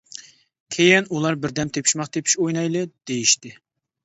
كېيىن 0.75 1.07
ئۇلار 1.17 1.37
بىردەم 1.43 1.73
تېپىشماق 1.75 2.09
تېپىش 2.17 2.35
ئوينايلى، 2.41 2.83
دېيىشتى. 3.13 3.55